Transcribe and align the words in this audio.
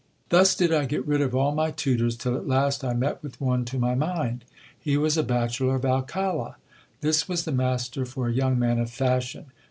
Thus 0.29 0.55
did 0.55 0.73
I 0.73 0.85
get 0.85 1.05
rid 1.05 1.21
of 1.21 1.35
all 1.35 1.53
my 1.53 1.69
tutors, 1.69 2.17
till 2.17 2.35
at 2.35 2.47
last 2.47 2.83
I 2.83 2.95
met 2.95 3.21
with 3.21 3.39
one 3.39 3.65
to 3.65 3.77
my 3.77 3.93
mind. 3.93 4.45
He 4.79 4.97
was 4.97 5.15
a 5.15 5.21
bachelor 5.21 5.75
of 5.75 5.85
Alcala. 5.85 6.55
This 7.01 7.29
was 7.29 7.45
the 7.45 7.51
master 7.51 8.03
for 8.03 8.27
a 8.27 8.33
young 8.33 8.57
man 8.57 8.79
of 8.79 8.89
fashion. 8.89 9.51